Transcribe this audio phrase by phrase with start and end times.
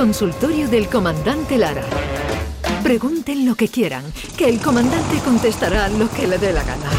[0.00, 1.82] Consultorio del Comandante Lara.
[2.82, 4.02] Pregunten lo que quieran,
[4.34, 6.90] que el comandante contestará lo que le dé la gana.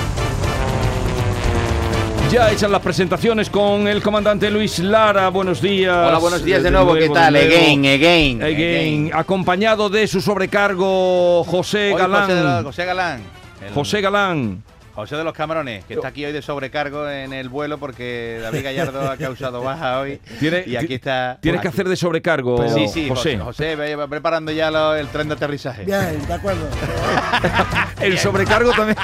[2.32, 5.30] Ya hechas las presentaciones con el comandante Luis Lara.
[5.30, 5.98] Buenos días.
[6.10, 6.94] Hola, buenos días de nuevo.
[6.94, 7.36] ¿Qué tal?
[7.38, 9.12] Again, again, Again.
[9.16, 12.64] Acompañado de su sobrecargo José Hoy Galán.
[12.64, 13.22] José, Galán.
[13.68, 14.64] El- José Galán.
[15.02, 18.64] José de los Camarones, que está aquí hoy de sobrecargo en el vuelo porque David
[18.64, 20.20] Gallardo ha causado baja hoy.
[20.40, 21.40] Tiene- y aquí está.
[21.42, 23.38] Tienes que hacer de sobrecargo, Sí, sí, José.
[23.40, 23.76] José.
[23.76, 25.86] José, va preparando ya lo- el tren de aterrizaje.
[25.86, 26.68] Bien, de acuerdo.
[28.02, 28.98] El sobrecargo también.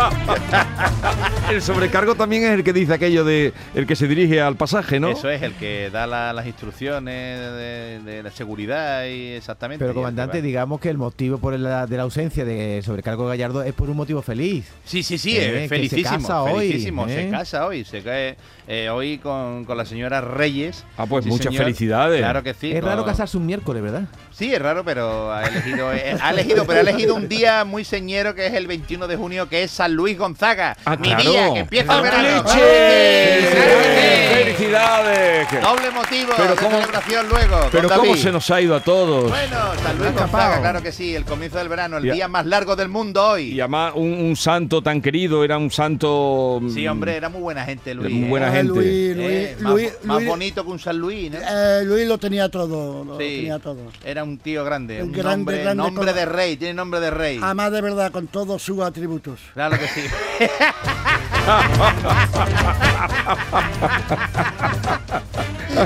[1.50, 5.00] el sobrecargo también es el que dice aquello de el que se dirige al pasaje,
[5.00, 5.08] ¿no?
[5.10, 9.78] Eso es el que da la- las instrucciones de, de la seguridad y exactamente.
[9.84, 12.82] Pero y el que comandante, digamos que el motivo por la, de la ausencia de
[12.84, 14.66] sobrecargo Gallardo es por un motivo feliz.
[14.84, 16.18] Sí, sí, sí, Eh, eh, que se felicísimo.
[16.18, 17.14] casa hoy, felicísimo, ¿eh?
[17.24, 17.84] se casa hoy.
[17.84, 18.36] Se cae
[18.68, 20.84] eh, hoy con, con la señora Reyes.
[20.96, 21.64] Ah, pues Sí, muchas señor.
[21.64, 22.18] felicidades.
[22.20, 22.72] Claro que sí.
[22.72, 24.04] es raro casarse un miércoles, ¿verdad?
[24.30, 27.84] Sí, es raro, pero ha elegido, eh, ha elegido, pero ha elegido un día muy
[27.84, 30.76] señero que es el 21 de junio, que es San Luis Gonzaga.
[30.84, 31.30] Ah, mi claro.
[31.30, 32.22] día, que empieza el verano.
[32.28, 33.40] ¡Leche!
[33.40, 33.46] ¡Sí!
[33.56, 34.44] ¡Claro que sí!
[34.44, 35.48] ¡Felicidades!
[35.62, 37.56] Doble motivo Pero de cómo- celebración luego.
[37.72, 39.28] Pero cómo se nos ha ido a todos.
[39.30, 40.12] Bueno, San Luis.
[40.14, 43.52] Gonzaga, claro que sí, el comienzo del verano, el día más largo del mundo hoy.
[43.52, 46.60] Y además un, un santo tan querido, era un santo...
[46.72, 48.10] Sí, hombre, era muy buena gente, Luis.
[48.12, 48.28] Muy ¿eh?
[48.28, 48.74] buena Ah, gente.
[48.74, 51.38] Luis, Eh, Luis, más, Luis, más bonito que un San Luis, ¿no?
[51.38, 53.24] eh, Luis lo tenía todo, lo Sí.
[53.36, 53.78] tenía todo.
[54.04, 57.00] Era un tío grande, Un un grande, nombre, grande nombre con- de rey, tiene nombre
[57.00, 57.40] de rey.
[57.42, 59.40] Además de verdad, con todos sus atributos.
[59.54, 60.02] Claro que sí.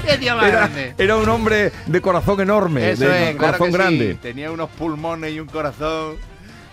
[0.07, 0.95] Qué tío más Era, grande.
[0.99, 3.73] era un hombre de corazón enorme, Eso de es, claro corazón sí.
[3.73, 4.15] grande.
[4.21, 6.17] Tenía unos pulmones y un corazón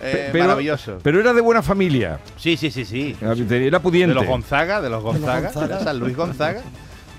[0.02, 0.98] eh, pero, maravilloso.
[1.04, 2.20] pero era de buena familia.
[2.38, 3.16] sí, sí, sí, sí.
[3.22, 4.10] Era pudiente.
[4.14, 6.62] De los Gonzaga, de los Gonzaga, San Luis Gonzaga.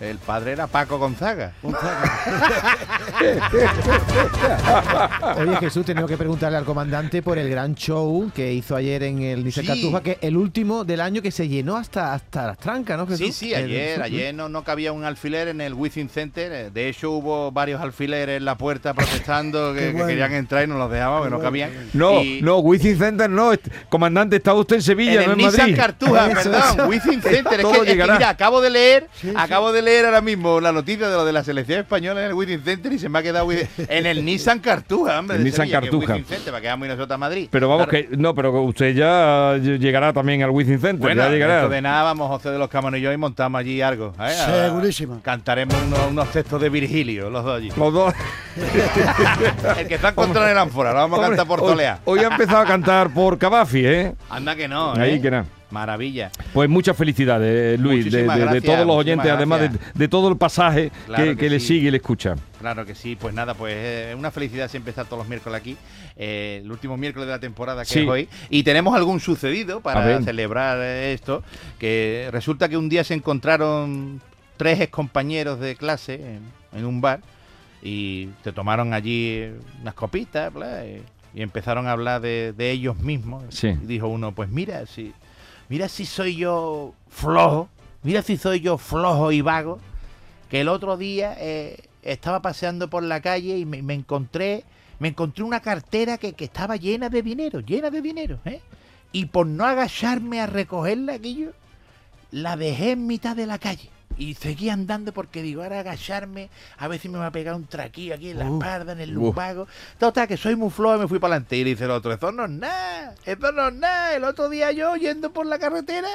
[0.03, 1.53] El padre era Paco Gonzaga.
[5.39, 9.23] Oye, Jesús, tenemos que preguntarle al comandante por el gran show que hizo ayer en
[9.23, 9.65] el Sí.
[9.65, 13.07] Cartuja, que es el último del año que se llenó hasta, hasta las trancas, ¿no,
[13.07, 13.27] Jesús?
[13.27, 16.51] Sí, sí, El- ayer, ayer no, no cabía un alfiler en el Wizzing Center.
[16.53, 20.79] eh, De hecho, hubo varios alfileres en la puerta protestando que, querían entrar y no
[20.79, 21.71] los dejaban, que no cabían.
[21.93, 23.53] No, Y- no, Wizzing Center no.
[23.89, 25.77] Comandante, estaba usted en Sevilla, en no en Nissan Madrid.
[25.77, 26.89] Cartuja, perdón.
[26.89, 27.61] Wizzing Center.
[27.61, 29.35] Es que, es que, mira, acabo de leer, Sí, sí.
[29.37, 32.35] acabo de leer ahora mismo la noticia de lo de la selección española en el
[32.35, 33.49] Wizzing Center y se me ha quedado
[33.79, 35.37] en el Nissan Cartuja, hombre.
[35.37, 36.13] El Nissan Sevilla, que es Cartuja.
[36.15, 37.49] Wizzing Center, para que vamos nosotros a Madrid.
[37.51, 38.09] Pero vamos Claro.
[38.11, 41.55] que no, pero usted ya llegará también al Wizzing Center, Bueno, ya llegará.
[41.57, 44.13] dentro de nada vamos José de los Cámanos y yo y montamos allí algo.
[44.21, 44.31] ¿eh?
[44.31, 45.21] Segurísimo.
[45.23, 47.71] Cantaremos unos, unos textos de Virgilio, los dos allí.
[47.77, 48.15] Los dos.
[49.79, 52.01] El que está en contra el ánfora, lo vamos a Hombre, cantar por Tolea.
[52.05, 54.15] Hoy, ha empezado a cantar por Cavafi, ¿eh?
[54.31, 55.21] Anda que no, Ahí ¿eh?
[55.21, 55.45] que nada.
[55.73, 56.31] Maravilla.
[56.53, 61.31] Pues muchas felicidades, Luis, de, todos los oyentes, además de, todo el pasaje Claro que,
[61.31, 62.37] que que le sigue y le escucha.
[62.61, 65.77] Claro que sí, pues nada, pues eh, una felicidad siempre estar todos los miércoles aquí,
[66.17, 68.01] eh, el último miércoles de la temporada que Sí.
[68.01, 71.43] es hoy, y tenemos algún sucedido para celebrar eh, esto,
[71.79, 74.21] que resulta que un día se encontraron
[74.57, 77.21] tres excompañeros de clase en, en un bar
[77.83, 79.49] y se tomaron allí
[79.81, 81.03] unas copitas bla, y,
[81.35, 83.43] y empezaron a hablar de, de ellos mismos.
[83.49, 83.69] Sí.
[83.69, 85.13] Y dijo uno, pues mira, si,
[85.73, 87.71] mira si soy yo flojo,
[88.03, 89.79] mira si soy yo flojo y vago,
[90.51, 94.65] que el otro día eh, estaba paseando por la calle y me, encontré
[94.99, 98.61] me encontré una cartera que, que estaba llena de dinero, llena de dinero, ¿eh?
[99.13, 101.53] Y por no agacharme a recogerla, aquello,
[102.31, 103.89] la dejé en mitad de la calle.
[104.17, 107.67] Y seguí andando porque digo, ahora agacharme, a ver si me va a pegar un
[107.67, 109.67] traquillo aquí en la espalda, en el lumbago.
[109.99, 111.57] Total, que soy muy flojo y me fui para adelante.
[111.57, 114.15] Y le dice el otro, eso no es nada, eso no es nada.
[114.15, 116.09] El otro día yo, yendo por la carretera,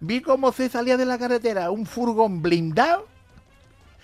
[0.00, 3.06] vi cómo se salía de la carretera un furgón blindado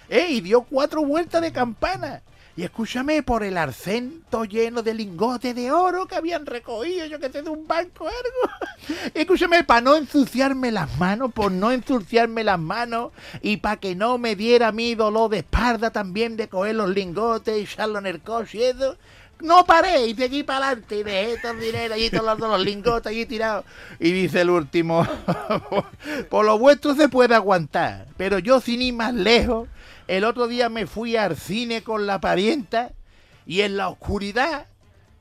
[0.09, 0.27] ¿eh?
[0.31, 2.23] y dio cuatro vueltas de campana.
[2.57, 7.19] Y escúchame, por el arcén todo lleno de lingotes de oro que habían recogido, yo
[7.19, 9.09] que sé, de un banco o algo.
[9.15, 13.11] escúchame, para no ensuciarme las manos, por no ensuciarme las manos
[13.43, 17.59] y para que no me diera mi dolor de espalda también de coger los lingotes
[17.59, 18.97] y echarlo en el coche y eso.
[19.41, 22.61] No paré y seguí para adelante y dejé todo el dinero allí, todos los, los
[22.65, 23.65] lingotes allí tirados.
[23.99, 25.07] Y dice el último,
[26.31, 29.69] por lo vuestro se puede aguantar, pero yo sin ir más lejos,
[30.07, 32.93] el otro día me fui al cine con la parienta
[33.47, 34.67] y en la oscuridad,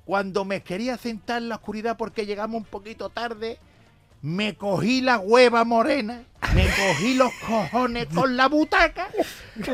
[0.06, 3.60] cuando me quería sentar en la oscuridad porque llegamos un poquito tarde,
[4.24, 6.24] me cogí la hueva morena,
[6.56, 9.10] me cogí los cojones con la butaca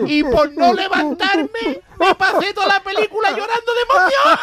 [0.08, 4.40] y por no levantarme me pasé toda la película llorando de emoción.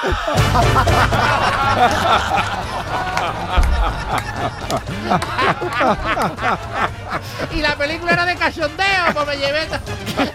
[7.56, 9.60] y la película era de cachondeo, pues me llevé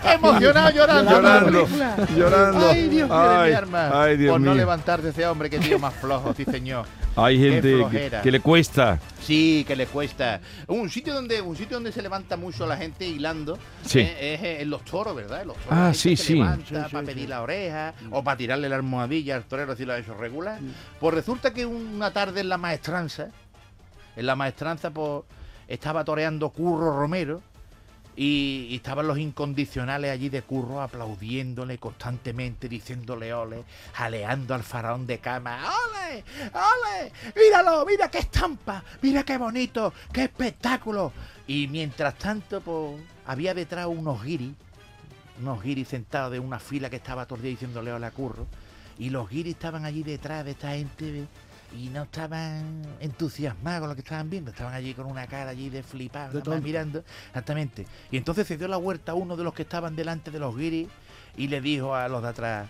[0.13, 1.11] emocionado llorando.
[1.11, 1.67] Llorando,
[2.15, 2.69] llorando.
[2.69, 4.03] Ay, Dios mío mi arma.
[4.03, 4.59] ay, Dios Por no mío.
[4.59, 6.85] levantar de ese hombre que tío más flojo, sí señor.
[7.15, 7.85] Hay gente
[8.23, 8.97] que, le cuesta.
[9.21, 10.39] Sí, que le cuesta.
[10.67, 13.99] Un sitio donde un sitio donde se levanta mucho la gente hilando Sí.
[13.99, 15.41] eh, es eh, en los toros, ¿verdad?
[15.41, 16.33] En los toros, Ah, sí, se sí.
[16.35, 17.13] levanta Sí, sí, para sí.
[17.13, 20.59] pedir la oreja o para tirarle la almohadilla al torero si lo ha hecho regular.
[21.01, 23.27] Pues resulta que una tarde en la maestranza,
[24.15, 25.23] en la maestranza, pues
[25.73, 27.41] estaba toreando Curro Romero.
[28.15, 33.63] Y, estaban los incondicionales allí de curro aplaudiéndole constantemente, diciéndole ole,
[33.93, 35.63] jaleando al faraón de cama.
[35.63, 36.23] ¡Ole!
[36.53, 37.11] ¡Ole!
[37.35, 37.85] ¡Míralo!
[37.85, 38.83] ¡Mira qué estampa!
[39.01, 39.93] ¡Mira qué bonito!
[40.11, 41.13] ¡Qué espectáculo!
[41.47, 44.53] Y mientras tanto, pues, había detrás unos guiris,
[45.39, 48.45] unos guiris sentados de una fila que estaba todo el día diciéndole ole a curro.
[48.99, 51.27] Y los guiris estaban allí detrás de esta gente.
[51.77, 55.69] Y no estaban entusiasmados con lo que estaban viendo, estaban allí con una cara allí
[55.69, 57.03] de flipado, De mirando.
[57.27, 57.87] Exactamente.
[58.11, 60.55] Y entonces se dio la vuelta a uno de los que estaban delante de los
[60.55, 60.89] guiris
[61.37, 62.69] y le dijo a los de atrás,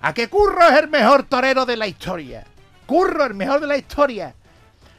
[0.00, 2.44] a que Curro es el mejor torero de la historia.
[2.86, 4.34] Curro, el mejor de la historia.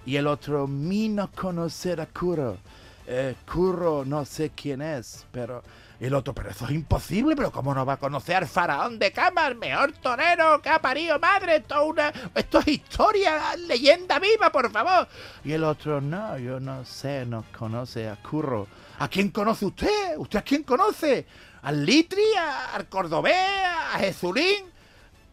[0.05, 2.57] Y el otro, mi no conocer a Curro.
[3.07, 5.63] Eh, Curro no sé quién es, pero...
[5.97, 9.13] El otro, pero eso es imposible, pero ¿cómo no va a conocer al faraón de
[9.13, 11.55] cama, el mejor torero que ha parido madre?
[11.55, 15.07] Esto es, una, esto es historia, leyenda viva, por favor.
[15.45, 18.67] Y el otro, no, yo no sé, no conoce a Curro.
[18.99, 20.17] ¿A quién conoce usted?
[20.17, 21.25] ¿Usted a quién conoce?
[21.61, 22.25] ¿Al Litri?
[22.37, 23.33] ¿A- ¿Al Cordobés?
[23.93, 24.65] ¿A Jesulín?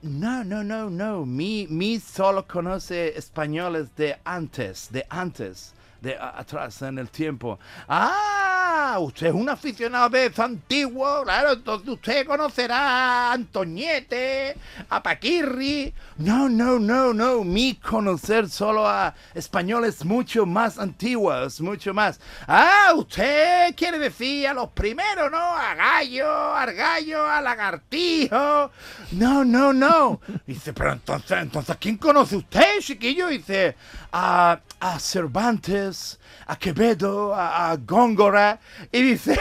[0.03, 1.27] No, no, no, no.
[1.27, 7.59] Mi, mi solo conoce españoles de antes, de antes, de atrás en el tiempo.
[7.89, 8.52] Ah,
[8.99, 14.57] usted es un aficionado de antiguo, claro, entonces usted conocerá a Antoñete,
[14.89, 15.93] a Paquirri.
[16.19, 17.43] No, no, no, no.
[17.45, 22.21] Mi conocer solo a españoles mucho más antiguos, mucho más.
[22.47, 25.39] Ah, usted quiere decir a los primeros, ¿no?
[25.39, 28.71] A Gallo, al Gallo, a Lagartijo.
[29.13, 30.21] No, no, no.
[30.47, 33.29] Dice, pero entonces, entonces, ¿quién conoce usted, chiquillo?
[33.29, 33.77] Dice,
[34.13, 38.61] a, a Cervantes, a Quevedo, a, a Góngora.
[38.91, 39.39] Y dice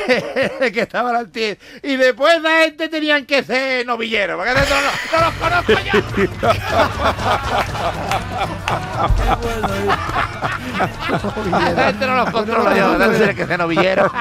[0.73, 1.57] que estaba la tía.
[1.83, 5.91] Y después esa gente tenían que ser novilleros, porque no, los- no los conozco yo.
[11.71, 14.11] Esa gente no los controlo yo, esa gente tiene que ser novilleros.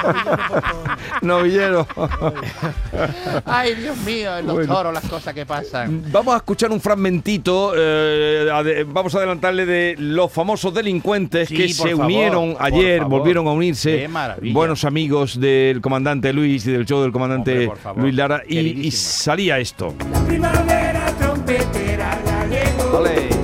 [1.22, 1.86] Novillero.
[3.44, 4.74] Ay, Dios mío, en los Bueno.
[4.74, 6.04] toros las cosas que pasan.
[6.10, 11.68] Vamos a escuchar un fragmentito, eh, vamos a adelantarle de los famosos delincuentes Sí, que
[11.68, 14.00] se favor, unieron ayer, volvieron a unirse.
[14.00, 14.54] Qué maravilla.
[14.54, 18.02] Buenos amigos del comandante Luis y del show del comandante Hombre.
[18.02, 18.42] Luis Lara.
[18.46, 19.94] Y, y salía esto.
[20.26, 23.04] Primavera trompetera ya llegó.
[23.04, 23.39] Ya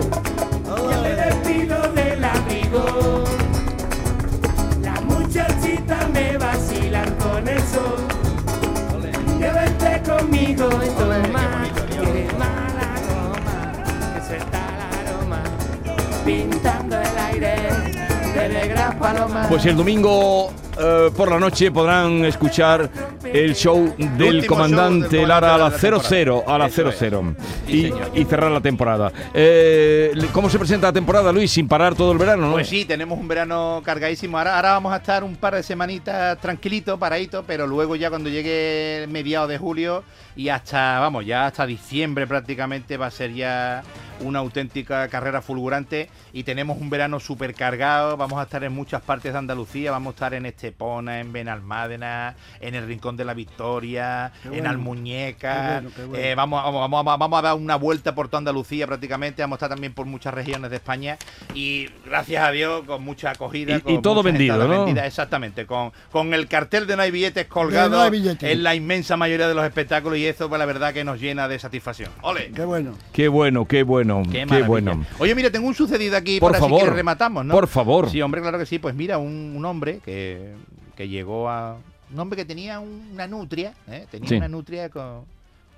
[19.49, 22.90] Pues el domingo eh, por la noche podrán escuchar
[23.25, 26.88] el show del comandante show Lara a la comandante de la 00, a la Eso
[26.88, 26.99] es.
[26.99, 27.34] 00
[27.67, 29.11] Sí, y, cerrar la temporada.
[29.32, 31.50] Eh, ¿Cómo se presenta la temporada, Luis?
[31.50, 32.52] Sin parar todo el verano, ¿no?
[32.52, 34.37] Pues sí, tenemos un verano cargadísimo.
[34.38, 38.29] Ahora, ahora vamos a estar un par de semanitas tranquilitos, paraditos, pero luego ya cuando
[38.29, 40.05] llegue mediados de julio
[40.37, 43.82] y hasta, vamos, ya hasta diciembre prácticamente va a ser ya
[44.20, 48.17] una auténtica carrera fulgurante y tenemos un verano súper cargado.
[48.17, 52.35] Vamos a estar en muchas partes de Andalucía, vamos a estar en Estepona, en Benalmádena,
[52.61, 54.67] en el Rincón de la Victoria, Qué en.
[54.67, 55.55] Almuñeca.
[55.55, 56.25] Qué bueno, qué bueno.
[56.25, 59.58] Eh, vamos, vamos, vamos, vamos- a dar una vuelta por toda Andalucía prácticamente, vamos a
[59.58, 61.19] estar también por muchas regiones de España
[61.55, 63.77] y gracias a Dios con mucha acogida.
[63.77, 64.85] Y- con y todo vendido, ¿no?
[64.85, 68.51] vendida, exactamente, con, con el cartel de no hay billetes colgado no hay billetes.
[68.51, 71.49] en la inmensa mayoría de los espectáculos y eso pues la verdad que nos llena
[71.49, 72.11] de satisfacción.
[72.23, 72.51] ¡Ole!
[72.55, 72.94] Qué bueno.
[73.13, 74.67] Qué bueno, qué bueno, Qué, qué, maravilla.
[74.69, 75.06] bueno.
[75.19, 77.55] Oye, mira, tengo un sucedido aquí Por para favor, si rematamos, ¿no?
[77.55, 78.10] por favor.
[78.10, 78.79] Sí, hombre, claro que sí.
[78.79, 80.55] Pues mira, un, un hombre que,
[80.96, 81.77] que llegó a...
[82.13, 84.06] Un hombre que tenía un- una nutria, ¿eh?
[84.10, 84.36] Tenía Sí.
[84.36, 85.25] una nutria con,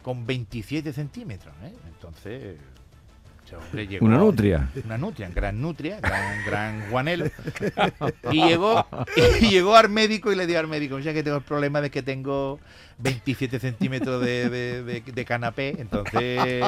[0.03, 1.73] con 27 centímetros, ¿eh?
[1.89, 2.57] Entonces...
[3.57, 4.69] hombre llegó- Una nutria.
[4.85, 7.27] Una nutria, gran nutria, gran, gran guanelo.
[8.33, 8.87] Y llegó,
[9.41, 11.91] y llegó al médico y le dio al médico, ya que tengo el problema de
[11.91, 12.59] que tengo
[12.99, 16.63] 27 centímetros de, de- de- de canapé, entonces...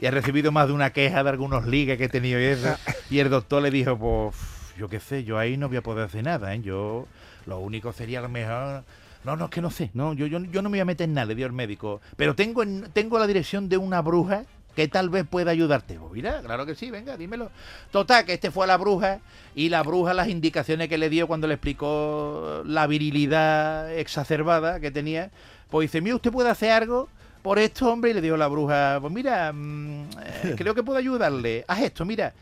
[0.00, 2.76] Y ha recibido más de una queja de algunos ligues que he tenido y eso.
[3.10, 4.34] Y el doctor le dijo, pues,
[4.78, 6.60] yo qué sé, yo ahí no voy a poder hacer nada, ¿eh?
[6.60, 7.06] Yo,
[7.46, 8.84] lo único sería a lo mejor...
[9.24, 11.04] No, no, es que no sé, no, yo, yo, yo no me voy a meter
[11.08, 12.00] en nada, le dio el médico.
[12.16, 14.44] Pero tengo, en- tengo la dirección de una bruja
[14.78, 15.98] que tal vez pueda ayudarte.
[16.12, 17.50] Mira, claro que sí, venga, dímelo.
[17.90, 19.18] Total, que este fue a la bruja
[19.56, 24.92] y la bruja las indicaciones que le dio cuando le explicó la virilidad exacerbada que
[24.92, 25.32] tenía,
[25.68, 27.08] pues dice, mira, usted puede hacer algo
[27.42, 30.10] por esto, hombre, y le dijo la bruja, pues mira, mm,
[30.44, 31.64] eh, creo que puedo ayudarle.
[31.66, 32.32] Haz esto, mira,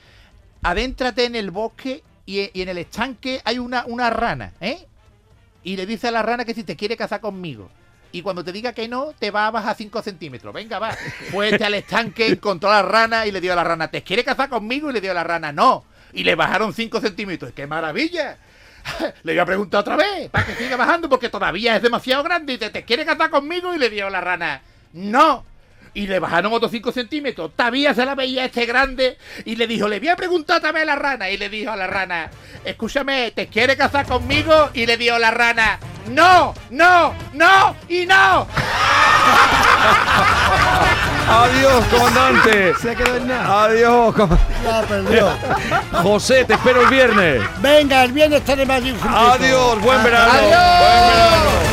[0.63, 4.87] adéntrate en el bosque y, y en el estanque hay una, una rana, ¿eh?
[5.65, 7.71] Y le dice a la rana que si te quiere casar conmigo.
[8.17, 10.55] Y cuando te diga que no, te va a bajar 5 centímetros.
[10.55, 10.97] Venga, va.
[11.31, 14.25] Fuiste al estanque, encontró a la rana y le dio a la rana, ¿te quiere
[14.25, 14.89] casar conmigo?
[14.89, 15.85] Y le dio a la rana, no.
[16.15, 17.53] Y le bajaron 5 centímetros.
[17.53, 18.39] ¡Qué maravilla!
[19.23, 22.55] Le iba a preguntar otra vez, para que siga bajando, porque todavía es demasiado grande.
[22.55, 23.75] Y te, ¿te quiere casar conmigo?
[23.75, 24.63] Y le dio a la rana,
[24.95, 25.45] no.
[25.93, 27.53] Y le bajaron otros 5 centímetros.
[27.57, 29.19] Todavía se la veía este grande.
[29.45, 31.29] Y le dijo, le voy a preguntar vez a la rana.
[31.31, 32.31] Y le dijo a la rana,
[32.65, 34.71] escúchame, ¿te quiere casar conmigo?
[34.73, 38.47] Y le dio a la rana, no, no, no y no.
[41.29, 42.75] Adiós, comandante.
[42.81, 43.65] Se quedó en nada.
[43.65, 44.31] Adiós, com-
[44.65, 45.29] Ya perdió.
[46.03, 47.43] José, te espero el viernes.
[47.59, 48.81] Venga, el viernes estaré más.
[48.81, 50.31] Adiós, buen verano.
[50.33, 50.51] Adiós.
[50.51, 51.66] Buen verano.